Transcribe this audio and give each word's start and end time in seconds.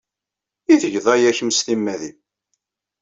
I 0.73 0.75
tged 0.81 1.05
aya 1.13 1.31
kemm 1.37 1.51
s 1.53 1.59
timmad-nnem? 1.65 2.17